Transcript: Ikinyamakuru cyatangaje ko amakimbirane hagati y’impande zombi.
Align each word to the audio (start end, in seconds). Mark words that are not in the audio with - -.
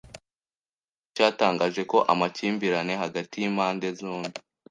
Ikinyamakuru 0.03 1.13
cyatangaje 1.15 1.81
ko 1.91 1.97
amakimbirane 2.11 2.93
hagati 3.03 3.33
y’impande 3.41 3.87
zombi. 3.99 4.37